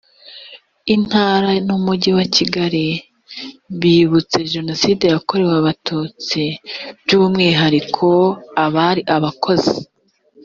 intara 0.95 1.51
n 1.67 1.69
umujyi 1.77 2.11
wa 2.17 2.25
kigali 2.35 2.85
bibutse 3.79 4.37
jenoside 4.53 5.03
yakorewe 5.13 5.53
abatutsi 5.61 6.41
by 7.03 7.11
umwihariko 7.19 8.07
abari 8.65 9.01
abakozi 9.17 9.77